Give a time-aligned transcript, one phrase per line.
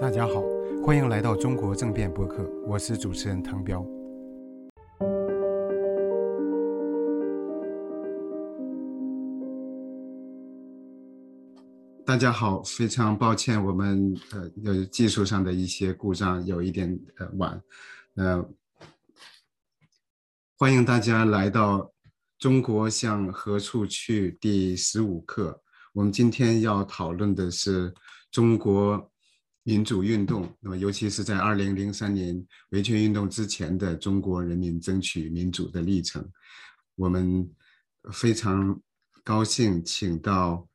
[0.00, 0.42] 大家好，
[0.84, 3.84] 欢迎来到中国政变播客，我是主持人唐彪。
[12.06, 17.62] 大家好，非常抱歉，我们呃有技术上的一些故障，有一点呃晚，
[18.16, 18.48] 呃，
[20.58, 21.78] 欢迎大家来到
[22.38, 25.60] 《中国向何处去》第十五课。
[25.92, 27.92] 我们今天要讨论的是
[28.30, 29.10] 中国
[29.64, 36.24] 民主运动，那么尤其是在二零零三年维权运动之前的中国人民争取民主的历程。
[36.94, 37.50] 我们
[38.12, 38.80] 非常
[39.24, 40.68] 高兴请到。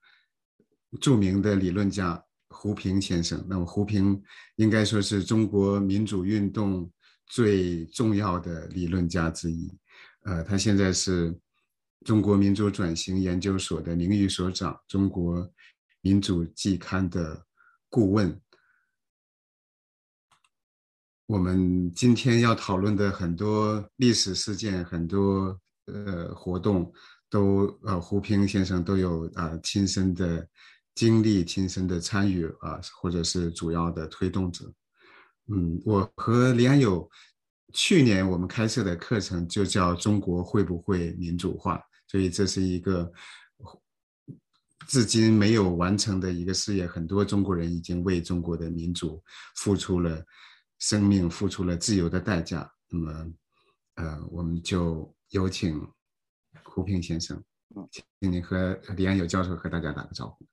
[1.00, 4.20] 著名的理论家胡平先生，那么胡平
[4.56, 6.92] 应该说是中国民主运动
[7.28, 9.72] 最重要的理论家之一。
[10.24, 11.32] 呃，他现在是
[12.04, 15.48] 中国民主转型研究所的名誉所长，中国
[16.02, 17.46] 民主季刊的
[17.88, 18.42] 顾问。
[21.30, 26.92] 我们今天要讨论的很多历史事件，很多呃活动，
[27.30, 30.48] 都呃胡平先生都有啊亲身的。
[30.96, 34.70] 经历亲身的参与啊，或者是主要的推动者。
[35.48, 37.10] 嗯，我和李安友
[37.72, 43.10] 去年我们开设的课程就叫“中国会不会民主化”，所以这是一个
[44.90, 46.86] 至今没有完成的一个事业。
[46.86, 49.24] 很多中国人已经为中国的民主
[49.56, 50.22] 付出了
[50.80, 52.74] 生命，付出了自由的代价。
[52.88, 53.34] 那么，
[53.96, 55.88] 呃，我们就有请
[56.64, 57.44] 胡平先生，
[57.92, 60.46] 请你和李安友教授和大家打个招呼。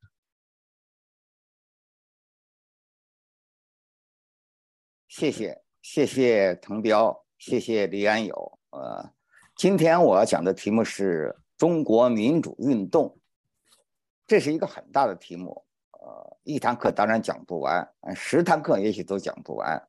[5.09, 8.59] 谢谢谢谢滕彪，谢谢李安友。
[8.71, 9.15] 呃，
[9.55, 13.19] 今天我要讲的题目是中国民主运动，
[14.27, 15.65] 这是一个很大的题目。
[15.93, 19.89] 呃，一堂课当然讲不完，十堂课也许都讲不完。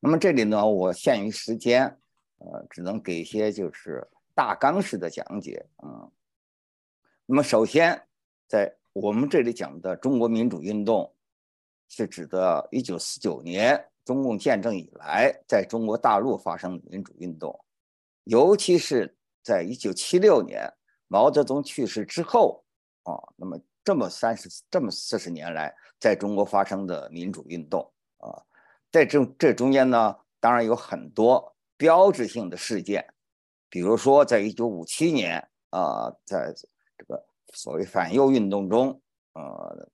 [0.00, 1.84] 那么这里呢，我限于时间，
[2.38, 5.64] 呃，只能给一些就是大纲式的讲解。
[5.82, 6.10] 嗯，
[7.26, 8.06] 那么首先，
[8.46, 11.14] 在我们这里讲的中国民主运动，
[11.88, 13.84] 是指的1949年。
[14.04, 17.62] 中共建政以来，在中国大陆发生的民主运动，
[18.24, 20.66] 尤其是在一九七六年
[21.08, 22.64] 毛泽东去世之后，
[23.02, 27.86] 啊，那么这么三十这么四十年来，在中国发生的民主运动，
[28.98, 33.06] 在这这中间呢，当然有很多标志性的事件，
[33.70, 36.52] 比如说在一九五七年啊，在
[36.96, 39.00] 这个所谓反右运动中，
[39.34, 39.88] 呃，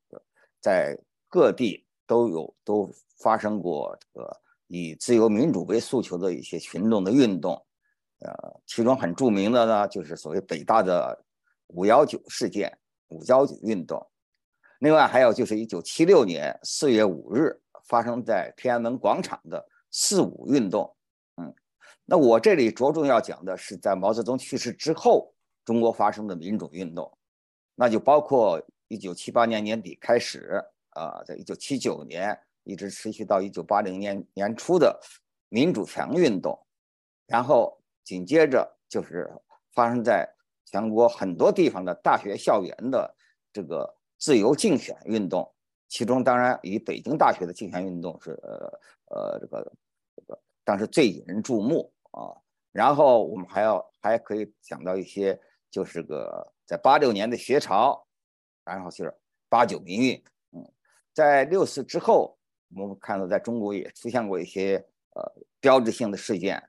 [0.61, 0.99] 在
[1.29, 2.91] 各地都有都。
[3.23, 7.55] 发生过这个以自由民主为诉求的一些群众的运动，
[8.19, 11.25] 呃，其中很著名的呢，就是所谓北大的
[11.69, 12.77] 五幺九事件、
[13.09, 14.05] 五幺九运动。
[14.81, 20.97] 另外还有就是一九七六年四月五日发生在天安门广场的四五运动。
[21.37, 21.55] 嗯，
[22.05, 25.33] 那我这里着重要讲的是在毛泽东去世之后
[25.65, 27.17] 中国发生的民主运动，
[27.75, 32.39] 那就包括一九七八年年底开始啊，在一九七九年。
[32.67, 34.99] 一直持续到一九八零年年初的
[35.51, 36.59] 民主墙运动，
[37.27, 39.31] 然后紧接着就是
[39.75, 40.27] 发生在
[40.65, 43.15] 全国很多地方的大学校园的
[43.53, 45.54] 这个自由竞选运动，
[45.89, 48.81] 其中当然以北京大学的竞选运动是呃
[49.11, 49.73] 呃这个
[50.17, 52.37] 这个当时最引人注目啊。
[52.73, 55.39] 然后我们还要还可以讲到一些
[55.71, 58.07] 就是个在八六年的学潮，
[58.65, 59.15] 然后就是
[59.49, 60.65] 八九民运，嗯，
[61.13, 62.37] 在六四之后。
[62.77, 64.85] 我们看到，在中国也出现过一些
[65.15, 65.23] 呃
[65.61, 66.61] 标志性的事件，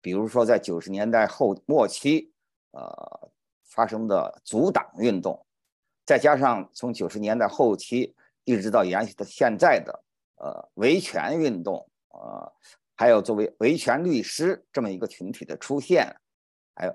[0.00, 2.32] 比如说在九十年代后末期，
[2.72, 3.30] 呃
[3.66, 5.46] 发生的阻党运动，
[6.04, 8.12] 再加上从九十年代后期
[8.44, 10.04] 一直到延续到现在的
[10.36, 12.52] 呃维权运动，呃，
[12.96, 16.14] 还有作为维权律师这么一个群体的出现，
[16.74, 16.94] 还有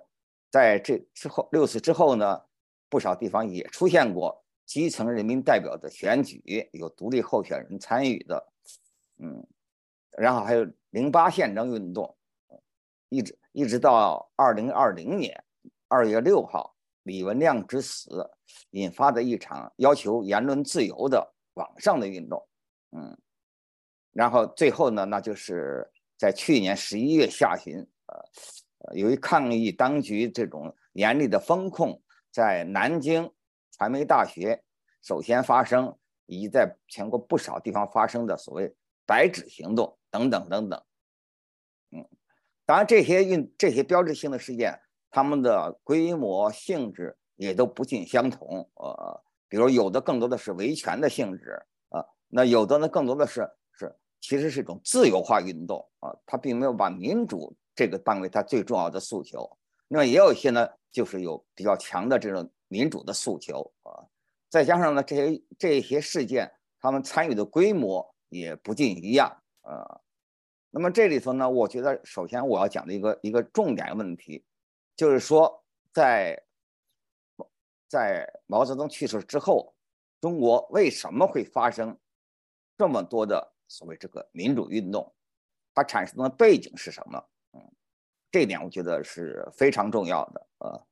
[0.49, 2.41] 在这之后六次之后呢，
[2.89, 8.51] 不少地方也出现过基层人民代表的选举，有独立候选人参与的。
[9.19, 9.47] 嗯，
[10.11, 12.15] 然后还有零八宪章运动，
[13.09, 15.43] 一直一直到二零二零年
[15.87, 18.29] 二月六号李文亮之死
[18.71, 22.47] 引发的一场要求言论自由的网上的运动，
[22.91, 23.17] 嗯，
[24.13, 32.01] 然后最后呢，那就是在去年十一月下旬，呃，由于抗议当局这种严厉的风控，
[32.31, 33.33] 在南京
[33.71, 34.63] 传媒大学
[35.01, 38.73] 首先发生，以及在全国不少地方发生的所谓。
[39.09, 40.83] 白纸行动等等等等，
[41.91, 42.05] 嗯，
[42.65, 48.69] 当然这些运这些标志性的事件，他们的规模性质也都不尽相同。
[48.75, 59.49] 呃，比如有的更多的是维权的性质，啊，那有的呢，更多的是是其实是一种自由化运动啊，它并没有把民主这个当为它最重要的诉求。
[59.87, 64.03] 那么也有一些呢，就是有比较强的这种民主的诉求啊。
[64.49, 70.01] 再加上呢，这些这些事件，他们参与的规模也不尽一样啊。
[70.69, 74.43] 那么这里头呢，我觉得首先我要讲的一个一个重点问题，
[74.95, 76.43] 就是说在
[77.87, 79.73] 在毛泽东去世之后，
[80.19, 81.97] 中国为什么会发生
[82.77, 85.13] 这么多的所谓这个民主运动？
[85.73, 87.23] 它产生的背景是什么？
[87.53, 87.71] 嗯，
[88.31, 90.47] 这一点我觉得是非常重要的。
[90.59, 90.87] 呃，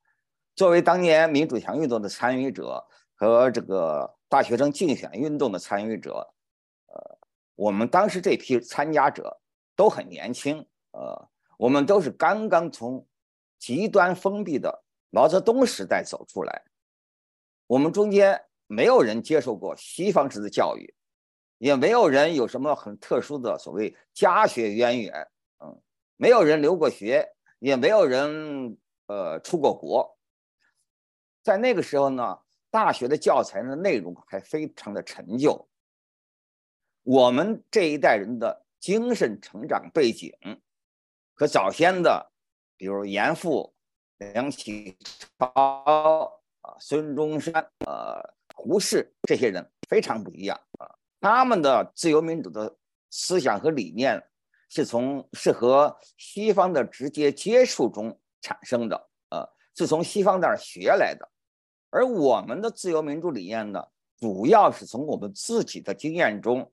[0.55, 6.33] 作为当年民主强运动的参与者和这个大学生竞选运动的参与者，
[6.87, 7.17] 呃，
[7.55, 9.39] 我们当时这批参加者。
[9.77, 13.05] 都很年轻，呃，我们都是刚刚从
[13.59, 16.63] 极端封闭的毛泽东时代走出来，
[17.67, 20.93] 我们中间没有人接受过西方式的教育，
[21.57, 25.27] 也没有人有什么很特殊的所谓家学渊源，
[25.59, 25.81] 嗯，
[26.17, 27.27] 没有人留过学，
[27.59, 28.77] 也没有人
[29.07, 30.17] 呃出过国，
[31.43, 32.39] 在那个时候呢，
[32.69, 35.67] 大学的教材的内容还非常的陈旧，
[37.03, 38.63] 我们这一代人的。
[38.77, 40.31] 精神成长背景
[41.33, 42.31] 和早先的，
[42.77, 43.73] 比如严复、
[44.17, 44.95] 梁启
[45.27, 47.53] 超啊、孙中山、
[47.85, 48.21] 呃、
[48.55, 50.89] 胡适这些人非常不一样啊。
[51.21, 52.75] 他们的自由民主的
[53.09, 54.21] 思想和理念
[54.69, 61.29] 是从是和西方的直接接触中产生的，呃，是从西方那儿学来的。
[61.89, 63.85] 而我们的自由民主理念呢，
[64.17, 66.71] 主要是从我们自己的经验中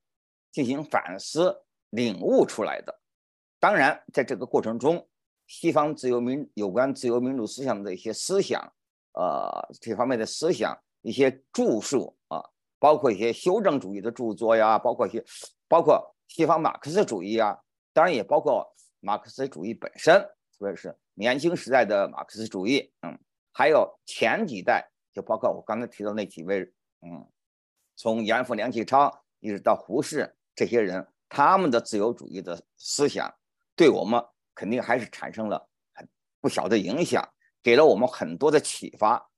[0.51, 1.63] 进行反思。
[1.93, 3.01] 领悟出来的，
[3.61, 5.07] 当然，在这个过程中，
[5.47, 8.73] 西方自由民有关自由民主思想的一些思想，
[9.13, 12.43] 呃，这方面的思想，一些著述啊，
[12.79, 15.25] 包括一些修正主义的著作呀，包括一些，
[15.69, 17.59] 包括西方马克思主义啊，
[17.93, 18.67] 当然也包括
[19.01, 20.21] 马克思主义本身，
[20.59, 23.19] 特别是年轻时代的马克思主义，嗯，
[23.53, 26.63] 还有前几代，就包括我刚才提到那几位，
[27.03, 27.27] 嗯，
[27.97, 31.07] 从严复、梁启超一直到胡适这些人。
[31.35, 33.35] 他们的自由主义的思想，
[33.75, 34.23] 对我们
[34.55, 36.07] 肯定还是产生了很
[36.43, 37.27] 不小的影响，
[37.63, 39.31] 给了我们很多的启发。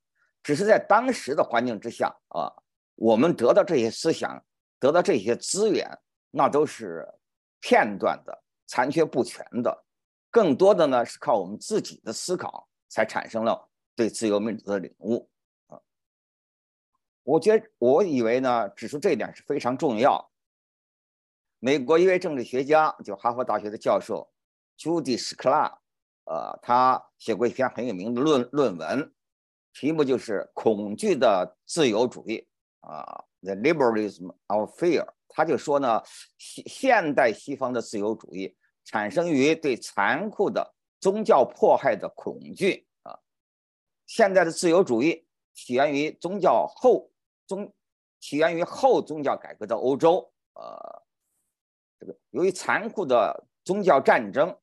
[0.43, 2.53] 只是在当时的环境之下啊，
[2.97, 4.44] 我们得到这些思想，
[4.79, 5.99] 得到这些资源，
[6.31, 7.09] 那都是
[7.61, 9.85] 片段的、残缺不全的。
[10.31, 15.26] 更多的呢，是靠我们自己的思考，才产生了对自由民主的领悟
[15.69, 15.81] 啊。
[17.23, 20.31] 我觉，我以为呢，指出这一点是非常重要。
[21.59, 24.31] 美国一位政治学家，就哈佛大学的教授
[24.76, 25.79] ，Judy s c l a
[26.35, 29.15] 呃，他写过一篇很有名的论论文，
[29.73, 32.45] 题目就是《恐惧的自由主义》
[32.89, 35.05] 啊，《The Liberalism of Fear》。
[35.29, 36.03] 他就说呢，
[36.37, 43.17] 现现代西方的自由主义产生于对残酷的宗教迫害的恐惧啊。
[44.07, 47.13] 现在的自由主义起源于宗教后
[47.47, 47.73] 宗，
[48.19, 51.03] 起源于后宗教改革的欧洲，呃。
[52.01, 54.59] 这个由于残酷的宗教战争，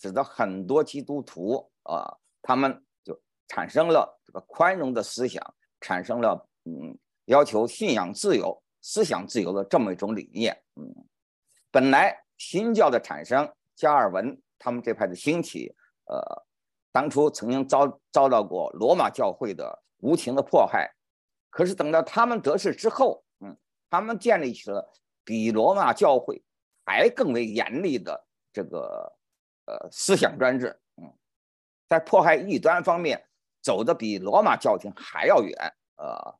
[0.00, 5.42] 使得很多基督徒啊，他们就产生了这个宽容的思想，
[5.80, 10.56] 产生了嗯要求信仰自由、思想自由的这么一种理念。
[10.76, 10.94] 嗯，
[11.70, 15.74] 本来新教的产生，加尔文他们这派的兴起，
[16.06, 16.20] 呃，
[16.92, 20.90] 当初曾经遭遭到过罗马教会的无情的迫害，
[21.50, 23.56] 可是等到他们得势之后，嗯，
[23.90, 24.92] 他们建立起了
[25.24, 26.42] 比罗马教会。
[26.86, 29.16] 还更为严厉的这个
[29.66, 31.12] 呃思想专制，嗯，
[31.88, 33.28] 在迫害异端方面
[33.62, 35.54] 走的比罗马教廷还要远，
[35.96, 36.38] 呃，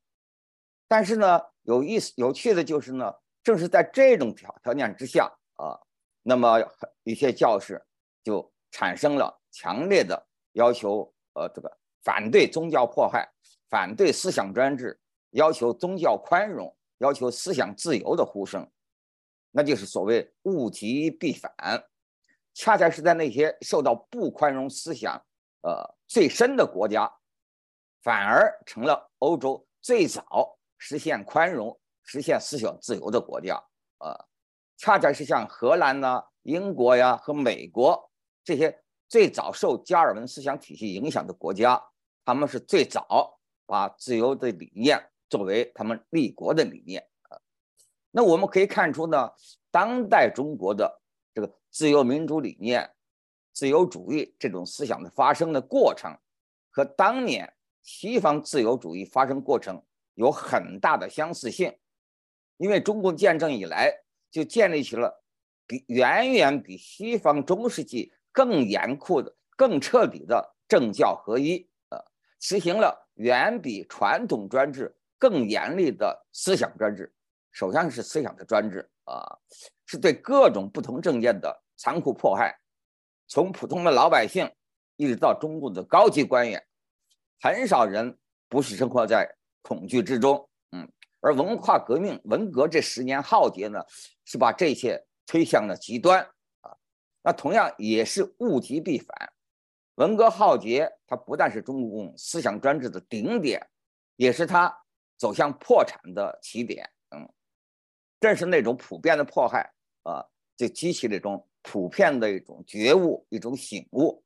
[0.88, 5.78] 但是呢，有意思有趣的就是呢，正是在这种条条件之下啊，
[6.22, 6.58] 那么
[7.02, 7.84] 一些教士
[8.22, 13.30] 就产生了强烈的要求，呃，这个反对宗教迫害，
[13.68, 14.98] 反对思想专制，
[15.30, 18.68] 要求宗教宽容，要求思想自由的呼声。
[19.52, 21.52] 那就是所谓物极必反，
[22.60, 25.14] 恰恰是在那些受到不宽容思想
[25.62, 27.10] 呃最深的国家，
[28.02, 33.54] 反而成了欧洲最早实现宽容、实现思想自由的国家。
[34.00, 34.14] 呃，
[34.76, 38.10] 恰恰是像荷兰呐、英国呀和美国
[38.44, 41.82] 这些最早受加尔文思想体系影响的国家，
[42.26, 47.08] 他们是最早把自由的理念作为他们立国的理念。
[48.10, 49.30] 那我们可以看出呢，
[49.70, 50.99] 当代中国的
[51.40, 52.90] 这个自由民主理念、
[53.52, 56.14] 自由主义这种思想的发生的过程，
[56.68, 59.82] 和当年西方自由主义发生过程
[60.14, 61.74] 有很大的相似性。
[62.58, 63.90] 因为中共建政以来
[64.30, 65.24] 就建立起了
[65.66, 71.98] 比远远比西方中世纪更严酷的、更彻底的政教合一，呃，
[72.38, 77.10] 实行了远比传统专制更严厉的思想专制。
[77.50, 79.38] 首先是思想的专制啊，
[79.86, 82.56] 是对各种不同政见的残酷迫害，
[83.26, 84.48] 从普通的老百姓
[84.94, 86.64] 一直到中共的高级官员，
[87.40, 88.16] 很少人
[88.48, 90.48] 不是生活在恐惧之中。
[90.70, 90.88] 嗯，
[91.20, 93.84] 而文化革命、文革这十年浩劫呢，
[94.24, 96.22] 是把这些推向了极端
[96.60, 96.76] 啊。
[97.22, 99.32] 那同样也是物极必反，
[99.96, 103.68] 文革浩劫它不但是中共思想专制的顶点，
[104.14, 104.72] 也是它
[105.16, 106.88] 走向破产的起点。
[107.10, 107.28] 嗯。
[108.20, 109.72] 正是那种普遍的迫害
[110.02, 110.24] 啊，
[110.56, 114.22] 就激起了一种普遍的一种觉悟、一种醒悟。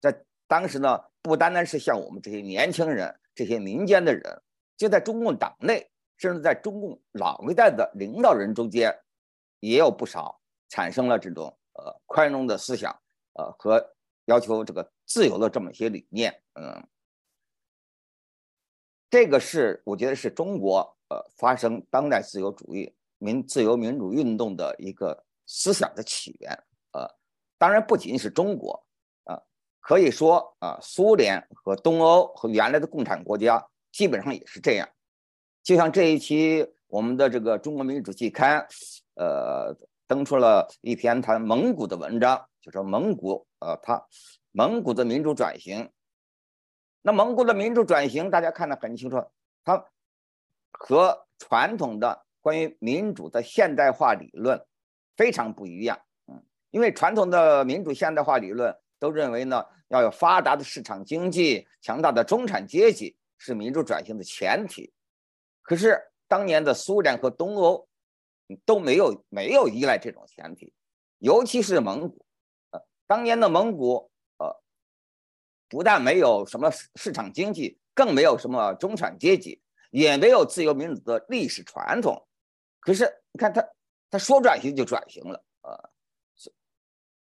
[0.00, 4.42] 在当时呢，不单单是像我们这些年轻人、这些民间的人，
[4.76, 8.98] 就在中共党内，甚至在中共老一代的领导人中间，
[9.60, 12.98] 也有不少产生了这种呃宽容的思想，
[13.34, 16.42] 呃和要求这个自由的这么一些理念。
[16.54, 16.86] 嗯，
[19.10, 22.94] 这个是我觉得是中国呃发生当代自由主义。
[23.18, 26.50] 民自由民主运动的一个思想的起源，
[26.92, 27.08] 呃，
[27.58, 28.84] 当然不仅是中国，
[29.24, 29.40] 啊，
[29.80, 34.88] 可以说啊，苏联和东欧和原来的共产国家基本上也是这样。
[35.62, 38.60] 就像这一期我们的这个《中国民主季刊》，
[39.14, 39.74] 呃，
[40.06, 44.06] 登出了一篇谈蒙古的文章，就说蒙古，呃，它
[44.52, 45.90] 蒙古的民主转型。
[47.02, 49.22] 那蒙古的民主转型，大家看得很清楚，
[49.64, 49.86] 它
[50.72, 52.23] 和传统的。
[52.44, 54.62] 关于民主的现代化理论
[55.16, 64.92] 非常不一样，嗯，因为传统的民主现代化理论都认为呢，要有发达的市场经济、强大的中产阶级是民主转型的前提。
[65.62, 65.98] 可是
[66.28, 67.88] 当年的苏联和东欧
[68.66, 70.70] 都没有没有依赖这种前提，
[71.20, 72.26] 尤其是蒙古，
[72.72, 74.54] 呃，当年的蒙古，呃，
[75.70, 82.22] 不但没有什么市场经济，更没有什么中产阶级，也没有自由民主的历史传统。
[82.84, 83.66] 可是你看他，
[84.10, 85.72] 他说转型就转型了啊，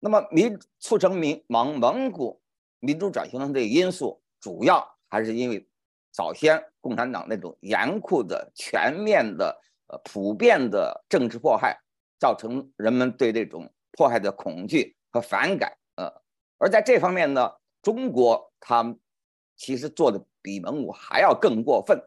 [0.00, 2.42] 那么民促成民蒙蒙古
[2.80, 5.64] 民主转型的这个因素，主要还是因为
[6.10, 11.80] 早先共产党那种严酷的、全面的、呃普遍的政治迫害，
[12.18, 15.78] 造成人们对这种迫害的恐惧和反感。
[15.94, 16.12] 呃，
[16.58, 17.48] 而在这方面呢，
[17.82, 18.96] 中国他
[19.54, 22.02] 其实做的比蒙古还要更过分，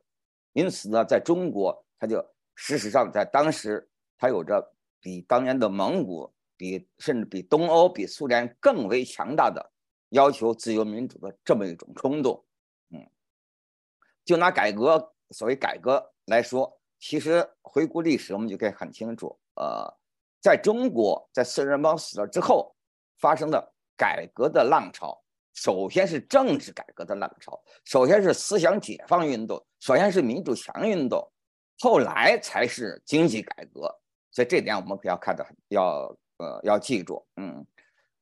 [0.51, 2.21] 因此呢，在中国他就。
[2.55, 9.71] 事实上，在当时，它有着比当年的蒙古、比甚至比东欧、比苏联更为强大的
[10.09, 12.43] 要求自由民主的这么一种冲动。
[12.91, 13.05] 嗯，
[14.24, 19.38] 就拿改革所谓改革来说，其实回顾历史，我们就可以很清楚。
[19.55, 19.93] 呃，
[20.41, 22.74] 在中国，在四人帮死了之后，
[23.19, 25.21] 发生的改革的浪潮，
[25.53, 31.29] 首先是政治改革的浪潮，首先是思想解放运动，首先是民主强运动。
[31.79, 33.82] 后来才是经济改革，
[34.32, 37.25] 所以这点我们可要看得很要呃要记住。
[37.36, 37.65] 嗯，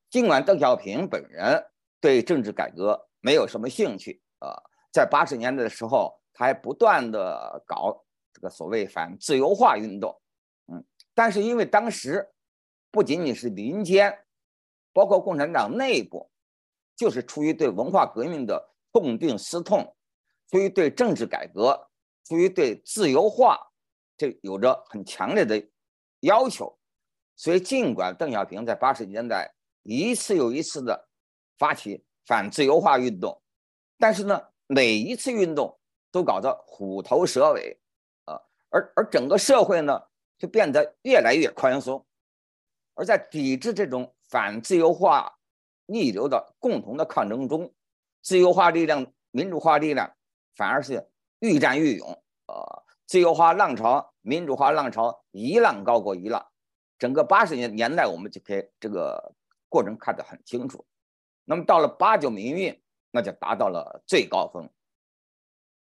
[0.10, 1.64] 尽管邓小平本人
[2.02, 4.60] 对政治改革没有什么兴趣啊，
[4.92, 10.20] 在八十年代的时候，他还不断的搞这个所谓反自由化运动。
[10.68, 10.84] 嗯，
[11.14, 12.28] 但是因为当时
[12.92, 14.18] 不仅仅是民间，
[14.92, 16.30] 包括共产党内部，
[16.96, 19.96] 就是出于对文化革命的痛定思痛，
[20.50, 21.90] 出于对政治改革。
[22.26, 23.60] 出于对自由化
[24.16, 25.62] 这有着很强烈的
[26.22, 26.78] 要求，
[27.36, 31.10] 所以尽管邓小平在八十年代一次又一次的
[31.58, 33.42] 发起反自由化运动，
[33.98, 35.78] 但是呢，每一次运动
[36.12, 37.78] 都搞得虎头蛇尾，
[38.26, 38.40] 啊，
[38.70, 40.02] 而而整个社会呢
[40.38, 42.06] 就变得越来越宽松，
[42.94, 45.38] 而在抵制这种反自由化
[45.88, 47.74] 逆流的共同的抗争中，
[48.22, 50.16] 自由化力量、民主化力量
[50.56, 51.10] 反而是。
[51.44, 56.48] 愈战愈勇，呃，自由化浪潮、民主化浪潮一浪高过一浪，
[56.98, 59.36] 整个八十年年代我们就可以这个
[59.68, 60.86] 过程看得很清楚。
[61.44, 62.82] 那么到了八九民运，
[63.12, 64.70] 那就达到了最高峰。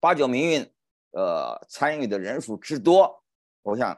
[0.01, 0.73] 八九民运，
[1.13, 3.23] 呃，参与的人数之多，
[3.63, 3.91] 我想，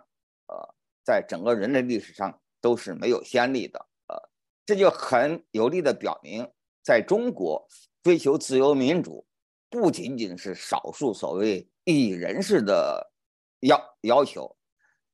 [0.49, 3.78] 呃，在整个人类历史上都是没有先例的，
[4.09, 4.28] 呃，
[4.66, 6.47] 这就很有力的表明，
[6.83, 7.66] 在中国
[8.02, 9.26] 追求自由民主。
[9.75, 13.12] 不仅仅是少数所谓异议人士的
[13.59, 14.57] 要要求，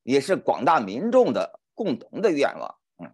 [0.03, 2.75] 也是广大民众的共同的愿望。
[2.99, 3.11] 嗯，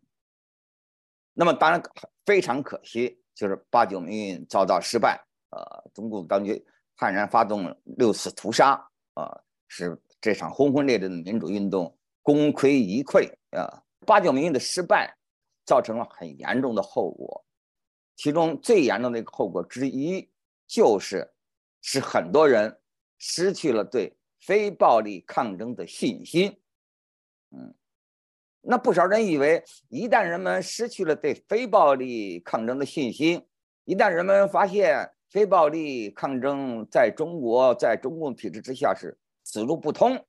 [1.31, 1.81] 那么当然
[2.25, 6.61] 非常可惜，就是八九民运遭到失败，呃，中共当局
[6.97, 8.73] 悍然发动六次屠杀，
[9.13, 13.81] 呃，使这场轰轰烈烈的民主运动功亏一篑啊！
[14.05, 15.15] 八九民运的失败，
[15.65, 17.45] 造成了很严重的后果，
[18.17, 20.29] 其中最严重的一个后果之一，
[20.67, 21.33] 就是
[21.89, 22.81] 使很多人
[23.17, 26.59] 失去了对非暴力抗争的信心。
[27.51, 27.73] 嗯，
[28.59, 33.47] 那不少人以为，一旦人们失去了对非暴力抗争的信心，
[33.85, 40.21] 一旦人们发现非暴力抗争在中国在中共体制之下是此路不通，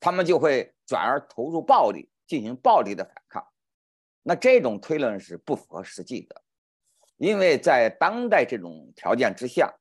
[0.00, 3.46] 他们就会转而投入暴力，进行暴力的反抗。
[4.24, 6.42] 那这种推论是不符合实际的，
[7.16, 9.72] 因为在当代这种条件之下，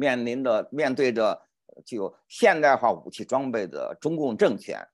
[0.00, 1.38] 面临着面对着
[1.84, 4.88] 具有现代化武器装备的中共政权，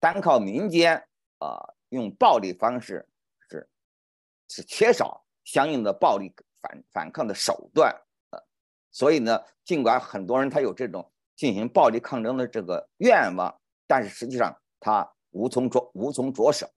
[0.00, 0.96] 单靠民间
[1.38, 3.06] 啊用暴力方式
[3.48, 3.68] 是
[4.48, 7.94] 是缺少相应的暴力反反抗的手段
[8.30, 8.42] 啊，
[8.90, 16.68] 所以呢，尽管很多人他有这种进行暴力抗争的这个愿望，但是实际上他无从着无从着手。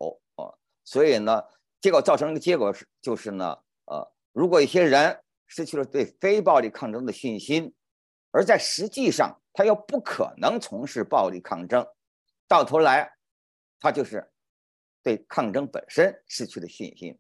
[0.86, 1.42] 所以呢，
[1.80, 5.23] 结果造成的结果是，就是呢，呃，如果一些人
[5.56, 7.76] 失去了对非暴力抗争的信心，
[8.32, 11.88] 而在实际上他又不可能从事暴力抗争，
[12.48, 13.14] 到头来，
[13.80, 14.32] 他就是
[15.04, 17.20] 对抗争本身失去了信心，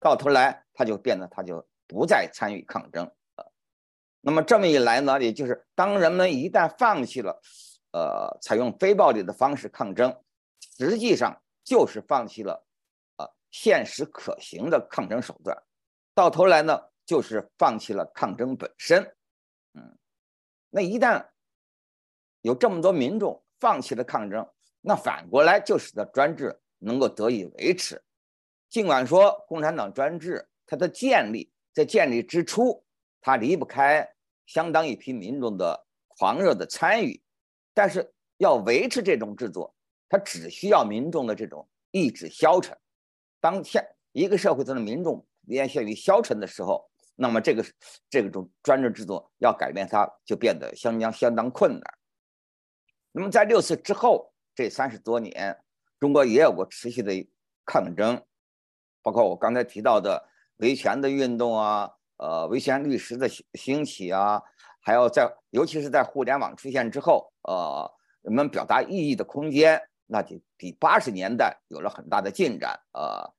[0.00, 3.04] 到头来他就变得他就不再参与抗争
[3.36, 3.44] 呃，
[4.22, 7.38] 那么这么一来呢，也就是当人们一旦放弃了，
[7.92, 10.18] 呃，采用非暴力的方式抗争，
[10.78, 12.66] 实际上就是放弃了。
[13.56, 15.56] 现实可行的抗争手段，
[16.12, 16.76] 到头来呢，
[17.06, 19.02] 就是放弃了抗争本身。
[19.74, 19.98] 嗯，
[20.70, 21.26] 那一旦
[22.42, 24.46] 有这么多民众放弃了抗争，
[24.80, 28.02] 那反过来就使得专制能够得以维持。
[28.68, 32.84] 尽管说共产党专制它的建立在建立之初，
[33.20, 34.08] 它离不开
[34.46, 37.22] 相当一批民众的狂热的参与，
[37.72, 39.74] 但是要维持这种制作，
[40.08, 42.76] 它只需要民众的这种意志消沉。
[43.40, 47.64] 当下一个社会中的民众连陷于消沉的时候，那么这个
[48.10, 51.82] 这种专制制度要改变它，就变得相当相当困难。
[53.12, 55.56] 那么在六四之后这三十多年，
[56.00, 57.12] 中国也有过持续的
[57.64, 58.20] 抗争，
[59.02, 64.42] 包括我刚才提到的维权的运动啊，呃，维权律师的兴起啊，
[64.80, 67.90] 还有在尤其是在互联网出现之后，呃，
[68.22, 69.80] 人们表达异议的空间。
[70.06, 73.32] 那就比八十年代有了很大的进展呃，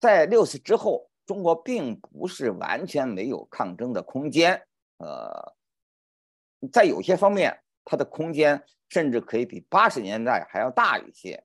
[0.00, 4.66] 在六四之后，中国并不是完全没有抗争的空间，
[4.98, 5.54] 呃，
[6.72, 11.44] 在有些方面，它的空间甚至可以比八十年代还要大一些。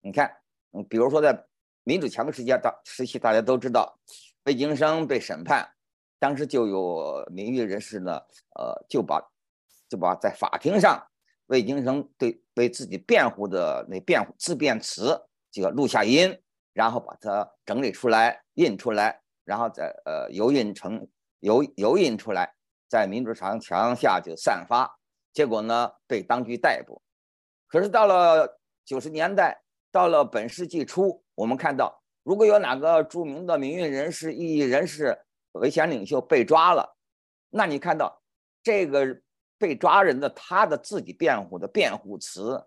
[0.00, 0.36] 你看，
[0.72, 1.46] 嗯，比如说在
[1.84, 3.98] 民主强的时期大时期，大家都知道，
[4.44, 5.72] 魏京生被审判，
[6.18, 8.20] 当时就有名誉人士呢，
[8.56, 9.20] 呃，就把
[9.88, 11.06] 就把在法庭上。
[11.46, 16.40] 魏京生对为自己辩护的那辩护自辩词，就要录下音，
[16.72, 21.08] 然后把它整理出来，印出来，然后再呃油印成
[21.40, 22.54] 油油印出来，
[22.88, 24.98] 在民主墙墙下就散发，
[25.32, 27.02] 结果呢被当局逮捕。
[27.68, 35.18] 可是到了九十年代，到了本世纪初，我们看到，如果有哪个著名的民运人士、异议人士、
[35.52, 36.96] 维权领袖被抓了，
[37.50, 38.22] 那你看到
[38.62, 39.20] 这个。
[39.58, 42.60] 被抓人的他的自己辩护的辩护词，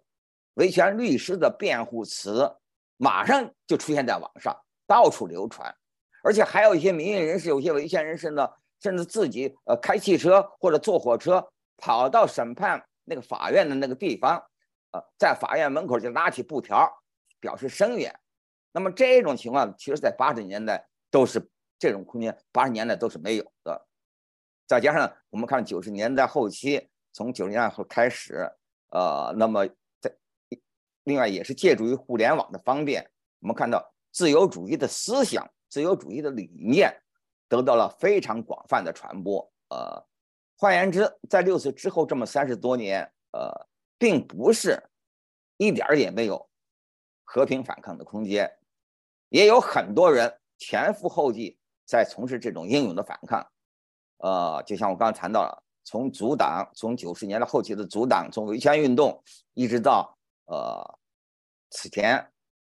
[0.54, 2.50] 维权律师的辩护词，
[2.96, 5.76] 马上就出现在网上，到处流传，
[6.24, 8.48] 而且还有一些民运人士，有些维权人士呢，
[8.80, 14.44] 甚至自己呃开汽车或者坐火车跑到审判那个法院的那个地方，
[14.92, 16.92] 呃，在法院门口就拉起布条
[17.40, 18.14] 表示声援。
[18.72, 23.86] 那么这种情况，其实在八十年代都是这种空间，八十年代都是没有的。
[24.68, 28.52] 再加上我们看九十年代后期，从九十年代后开始，
[28.90, 29.66] 呃，那么
[30.02, 30.12] 在
[31.04, 36.90] 另外也是借助于互联网的方便，我们看到自由主义的思想、自由主义的理念
[37.50, 39.52] 得到了非常广泛的传播。
[39.68, 40.02] 呃，
[40.58, 43.52] 换言之，在六四之后这么三十多年，呃，
[43.98, 44.82] 并不是
[45.58, 46.50] 一点儿也没有
[47.26, 48.50] 和平反抗的空间，
[49.28, 53.46] 也有很多人前赴后继在从事这种英勇的反抗。
[54.20, 59.22] 呃，就像我刚才谈到了，从阻挡，从九十年代后期的阻挡，从维权运动，
[59.56, 61.00] 一直到呃
[61.70, 62.26] 此前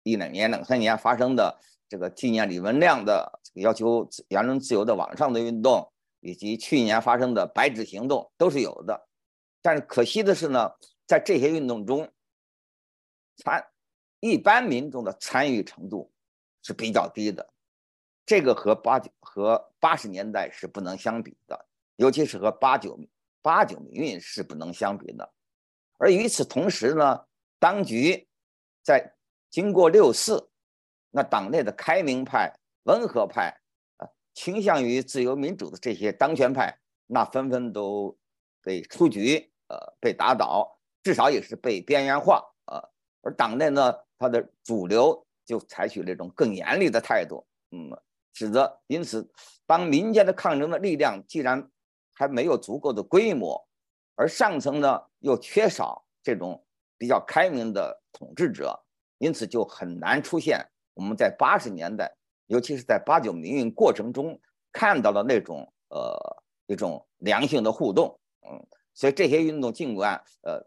[0.04, 9.08] 一两年、两三年发生的这个纪念李文亮的要求言论自由的网上的运动，以及去年发生的白纸行动，都是有的。
[9.60, 10.70] 但是可惜的是呢，
[11.06, 12.08] 在这些运动中，
[13.38, 13.66] 参
[14.20, 16.12] 一般民众的参与程度
[16.62, 17.50] 是比较低的。
[18.26, 22.98] 这个和八九和八十年代是不能相比的，尤其是和八九
[23.40, 25.32] 八九民运是不能相比的。
[25.96, 27.24] 而与此同时呢，
[27.58, 28.28] 当局
[28.82, 29.13] 在
[29.54, 30.50] 经过六四，
[31.12, 32.52] 那党内的开明派、
[32.86, 33.56] 温和派
[33.98, 38.18] 啊，倾向于自由民主的这些当权派，那纷纷都
[38.64, 42.82] 被出局，呃，被打倒，至少也是被边缘化啊。
[43.22, 47.96] 而党内呢，它的主流就采取这种更严厉的态度，嗯，
[48.32, 49.24] 使得因此，
[49.66, 51.70] 当民间的抗争的力量既然
[52.12, 53.64] 还没有足够的规模，
[54.16, 56.66] 而上层呢又缺少这种
[56.98, 58.83] 比较开明的统治者，
[59.24, 60.60] 因此就很难出现
[60.92, 62.14] 我们在八十年代，
[62.46, 64.38] 尤其是在八九民运过程中
[64.70, 66.14] 看到的那种呃
[66.66, 70.60] 一种良性的互动，嗯，所以这些运动尽管呃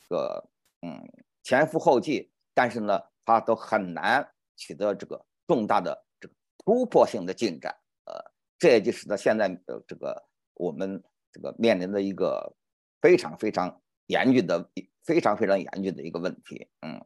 [0.00, 0.48] 这个
[0.82, 1.02] 嗯
[1.42, 8.14] 前赴后继，但是呢，它都很难取得这个重大的这个突破性的进展，呃，
[8.58, 10.22] 这也就使得现在呃这个
[10.54, 12.54] 我们这个面临的一个。
[13.02, 14.68] 非常非常严峻的，
[15.04, 16.66] 非常非常严峻的一个问题。
[16.80, 16.98] 嗯，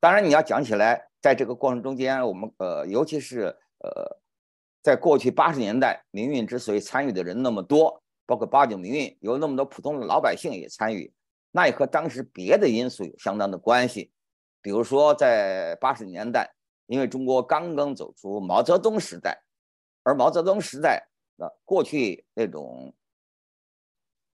[0.00, 4.18] 当然你要讲起来，在这个过程中间，我们呃，尤其是呃，
[4.82, 11.12] 在过去八十年代，民运之所以参与的人那么多，包括八九民运有那么多普通的老百姓也参与，
[11.50, 14.10] 那也和当时别的因素有相当的关系。
[14.62, 16.50] 比如说，在八十年代，
[16.86, 19.42] 因为中国刚刚走出毛泽东时代，
[20.02, 22.94] 而毛泽东时代的，过去那种。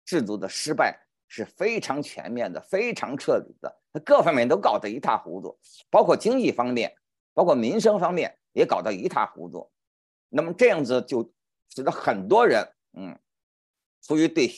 [0.08, 0.96] 制度的失败
[1.28, 5.58] 是非常全面的、非常彻底的，各方面都搞得一塌糊涂，
[5.90, 6.96] 包括经济方面、
[7.34, 9.72] 包括民生方面也搞得一塌糊涂。
[10.30, 11.32] 那么这样子就
[11.70, 13.18] 使得很多人，嗯，
[14.02, 14.50] 出于对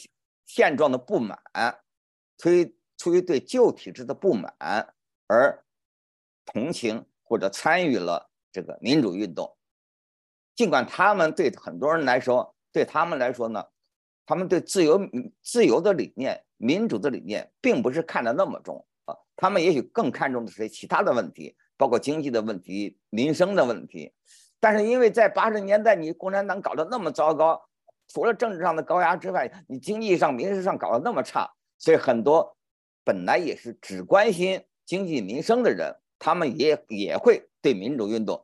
[0.45, 1.37] 现状的不满，
[2.37, 4.55] 出于出于对旧体制的不满
[5.27, 5.63] 而
[6.45, 9.55] 同情或者参与了这个民主运动。
[10.55, 13.65] 尽管他们对很多人来说，对他们来说呢。
[14.29, 14.99] 他们对自由、
[15.41, 18.85] 自由的理念、民主的理念，并不是看得那么重。
[19.37, 24.13] 他们也许更看重的是其他的问题，包括经济的问题、民生的问题。
[24.59, 27.69] 但是，因为在八十年代，你共产党搞得那么糟糕，
[28.07, 31.47] 除了政治上的高压之外，你经济上、民生上搞得那么差，
[31.77, 32.57] 所以很多
[33.03, 38.43] 本来也是只关心经济民生的人，他们也也会对民主运动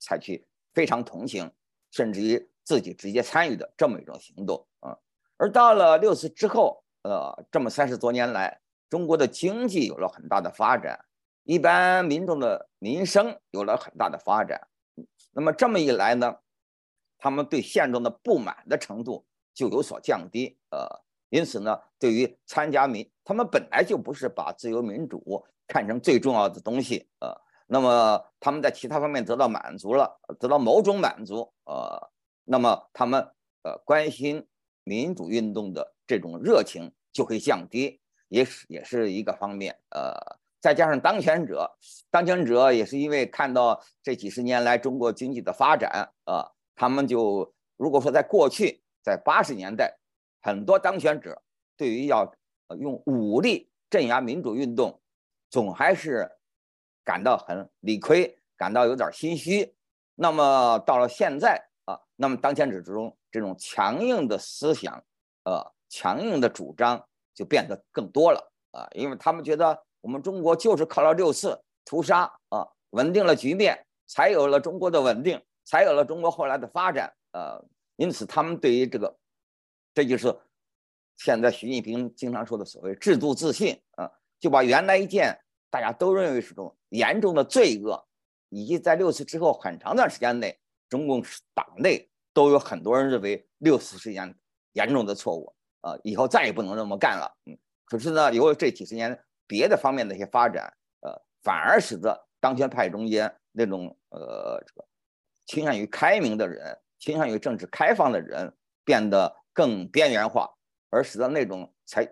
[0.00, 1.48] 采取非常同情，
[1.92, 4.66] 甚至于自己直接参与的这么一种行动。
[5.36, 11.04] 而到了六四之后，呃，这么三十多年来，中国的经济有了很大的发展，
[11.44, 14.68] 一般民众的民生有了很大的发展。
[15.32, 16.36] 那么这么一来呢，
[17.18, 19.24] 他们对现状的不满的程度
[19.54, 20.58] 就有所降低。
[20.70, 20.86] 呃，
[21.28, 27.08] 因此呢，对于参加民，他们本来就不是把自由民主看成最重要的东西。
[27.20, 27.34] 呃，
[27.66, 31.52] 那么他们在其他方面得到满足了，得到某种满足。
[31.64, 32.10] 呃，
[32.44, 33.20] 那么他们
[33.62, 34.46] 呃关心。
[34.84, 39.76] 民主运动的这种热情就会降低，也是也是一个方面。
[39.90, 40.14] 呃，
[40.60, 41.70] 再加上当权者，
[42.10, 49.98] 当权者也是因为看到这几十年来中国经济的发展，啊，他们就如果说在过去，在八十年代，
[50.42, 51.42] 很多当权者
[51.76, 52.32] 对于要
[52.78, 55.00] 用武力镇压民主运动，
[55.50, 56.30] 总还是
[57.04, 59.74] 感到很理亏，感到有点心虚。
[60.14, 63.14] 那么到了现在啊，那么当权者之中。
[63.30, 65.04] 这种强硬的思想，
[65.44, 67.06] 呃，强硬的主张
[67.38, 79.16] 就变得更多了啊，因为他们觉得我们中国就是靠了六次屠杀啊，稳定了局面，才有了中国的稳定，才有了中国后来的发展，呃，因此他们对于这个，
[79.94, 80.36] 这就是
[81.16, 85.38] 现在习近平经常说的所谓制度自信啊，就把原来一件
[85.70, 88.04] 大家都认为是种严重的罪恶，
[88.48, 91.22] 以及在六次之后很长段时间内，中共
[91.54, 92.10] 党内。
[92.34, 94.32] 都有很多人认为六次是件
[94.74, 97.36] 严重的错误啊，以后再也不能这么干了。
[97.46, 101.12] 嗯，可是呢，由于这几十年别的方面的一些发展，呃，
[101.42, 104.86] 反而使得当权派中间那种呃这个
[105.46, 108.52] 倾向于开明的人、倾向于政治开放的人
[108.84, 110.50] 变得更边缘化，
[110.90, 112.08] 而使得那种才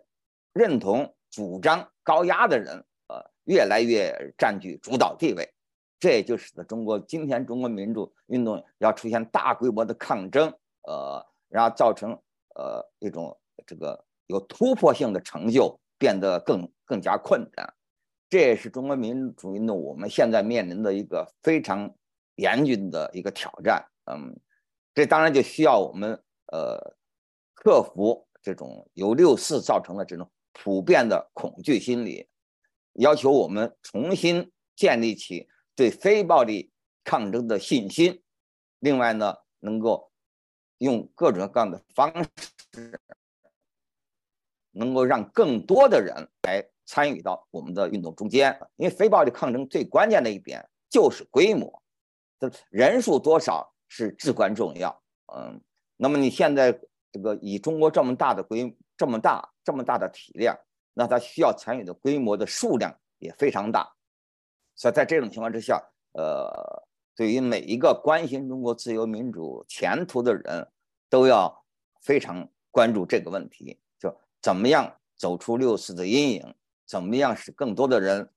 [0.53, 5.53] 认同主张高压的人，呃，越来越占据主导地位。
[5.99, 10.53] 这也就使得中国今天中国民主运动要出现大规模的抗争，
[10.83, 12.13] 呃，然后造成
[12.55, 17.75] 呃一种这个有突破性的成就变得更更加困难。
[18.29, 21.95] 这也是中国民主运动我们现在面临的一个非常
[22.37, 23.87] 严峻的一个挑战。
[24.11, 24.39] 嗯，
[24.95, 26.13] 这当然就需要我们
[26.53, 26.97] 呃
[27.55, 32.29] 克服这种由六四造成的这种普遍的恐惧心理，
[32.95, 35.49] 要求我们重新建立起。
[35.79, 36.73] 对非暴力
[37.05, 38.23] 抗争的信心，
[38.79, 40.11] 另外呢，能够
[40.79, 42.99] 用各种各样的方式，
[44.77, 48.57] 能够让更多的人来参与到我们的运动中间。
[48.77, 51.83] 因为非暴力抗争最关键的一点就是规模，
[52.71, 55.03] 人数多少是至关重要。
[55.35, 55.61] 嗯，
[55.97, 56.79] 那么你现在
[57.11, 60.57] 这个以中国这么大的规这么大这么大的体量，
[60.95, 63.93] 那它需要参与的规模的数量也非常大。
[64.75, 66.87] 所以在这种情况之下，呃，
[67.17, 70.71] 对于每一个关心中国自由民主前途的人，
[71.09, 71.65] 都要
[72.03, 73.81] 非常关注这个问题，
[74.47, 76.55] 怎么样走出六四的阴影，
[76.87, 78.31] 怎么样使更多的人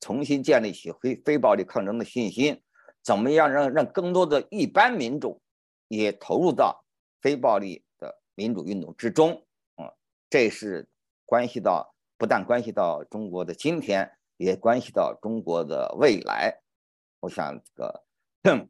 [0.00, 2.60] 重新建立起非非暴力抗争的信心，
[3.02, 5.40] 怎么样让让更多的一般民众
[5.88, 6.84] 也投入到
[7.22, 9.46] 非暴力的民主运动之中，
[9.78, 9.90] 嗯，
[10.28, 10.86] 这是
[11.24, 14.12] 关系到不但关系到中国的今天。
[14.36, 16.60] 也关系到中国的未来，
[17.20, 18.04] 我想这个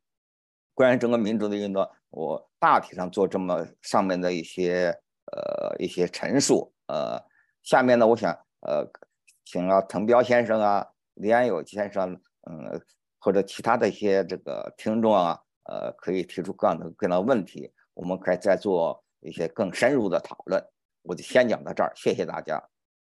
[0.74, 4.96] 关于整个民主的运动，我大体上做这么上面的一些
[5.32, 7.22] 呃一些陈述，呃，
[7.62, 8.86] 下面呢，我想呃，
[9.44, 12.12] 请啊滕彪先生啊、李安友先生，
[12.48, 12.80] 嗯，
[13.18, 20.62] 或者其他的一些这个听众啊，呃，可以提出各样的各样的问题，我们可以再做一些更深入的讨论。
[21.02, 22.62] 我就先讲到这儿，谢谢大家。